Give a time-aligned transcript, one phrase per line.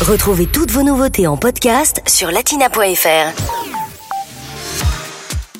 [0.00, 3.59] Retrouvez toutes vos nouveautés en podcast sur latina.fr.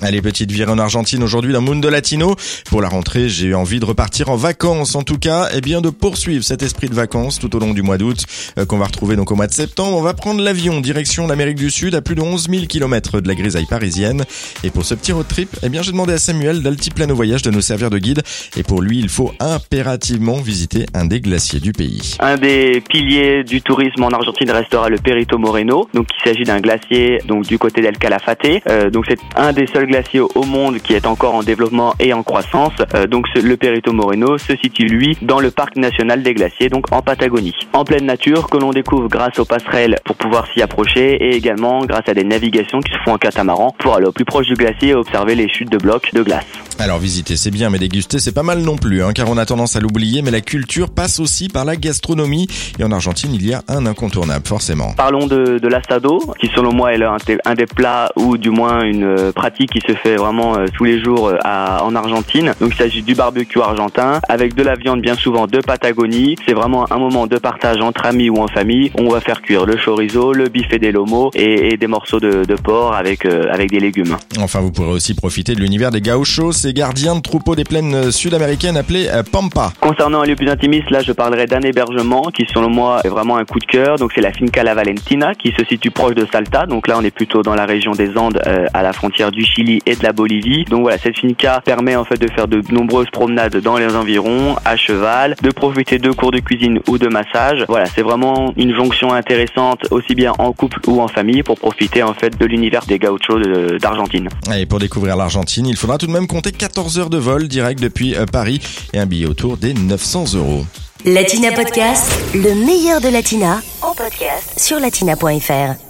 [0.00, 2.36] Allez, petite virée en Argentine aujourd'hui dans Mundo Latino.
[2.70, 4.94] Pour la rentrée, j'ai eu envie de repartir en vacances.
[4.94, 7.82] En tout cas, et bien de poursuivre cet esprit de vacances tout au long du
[7.82, 8.24] mois d'août
[8.58, 9.96] euh, qu'on va retrouver donc au mois de septembre.
[9.96, 13.26] On va prendre l'avion direction l'Amérique du Sud à plus de 11 000 km de
[13.26, 14.22] la grisaille parisienne.
[14.62, 17.50] Et pour ce petit road trip, eh bien j'ai demandé à Samuel d'Altiplano Voyage de
[17.50, 18.22] nous servir de guide.
[18.56, 22.16] Et pour lui, il faut impérativement visiter un des glaciers du pays.
[22.20, 25.88] Un des piliers du tourisme en Argentine restera le Perito Moreno.
[25.92, 28.62] Donc il s'agit d'un glacier donc du côté d'El Calafate.
[28.68, 32.12] Euh, donc c'est un des seuls glacier au monde qui est encore en développement et
[32.12, 32.74] en croissance.
[32.94, 36.92] Euh, donc le Perito Moreno se situe lui dans le parc national des glaciers, donc
[36.92, 37.54] en Patagonie.
[37.72, 41.84] En pleine nature que l'on découvre grâce aux passerelles pour pouvoir s'y approcher et également
[41.84, 44.54] grâce à des navigations qui se font en catamaran pour aller au plus proche du
[44.54, 46.67] glacier et observer les chutes de blocs de glace.
[46.78, 49.44] Alors visiter c'est bien, mais déguster c'est pas mal non plus, hein, car on a
[49.44, 52.46] tendance à l'oublier, mais la culture passe aussi par la gastronomie.
[52.78, 54.92] Et en Argentine, il y a un incontournable, forcément.
[54.96, 58.84] Parlons de, de l'astado, qui selon moi est un, un des plats ou du moins
[58.84, 62.54] une euh, pratique qui se fait vraiment euh, tous les jours euh, à, en Argentine.
[62.60, 66.36] Donc il s'agit du barbecue argentin avec de la viande bien souvent de Patagonie.
[66.46, 68.92] C'est vraiment un moment de partage entre amis ou en famille.
[68.98, 72.44] On va faire cuire le chorizo, le bife des lomos et, et des morceaux de,
[72.44, 74.16] de porc avec euh, avec des légumes.
[74.38, 78.12] Enfin, vous pourrez aussi profiter de l'univers des gauchos, ces gardiens de troupeaux des plaines
[78.12, 79.72] sud-américaines appelés Pampa.
[79.80, 83.38] Concernant un lieu plus intimiste, là je parlerai d'un hébergement qui selon moi est vraiment
[83.38, 83.96] un coup de cœur.
[83.96, 86.66] Donc c'est la Finca La Valentina qui se situe proche de Salta.
[86.66, 89.46] Donc là on est plutôt dans la région des Andes euh, à la frontière du
[89.46, 90.64] Chili et de la Bolivie.
[90.64, 94.56] Donc voilà, cette finca permet en fait de faire de nombreuses promenades dans les environs,
[94.66, 97.64] à cheval, de profiter de cours de cuisine ou de massage.
[97.68, 102.02] Voilà, c'est vraiment une jonction intéressante aussi bien en couple ou en famille pour profiter
[102.02, 103.40] en fait de l'univers des gauchos
[103.80, 104.28] d'Argentine.
[104.54, 107.80] Et pour découvrir l'Argentine, il faudra tout de même compter 14 heures de vol direct
[107.80, 108.60] depuis euh, Paris
[108.92, 110.66] et un billet autour des 900 euros.
[111.04, 115.87] Latina Podcast, le meilleur de Latina en podcast sur latina.fr.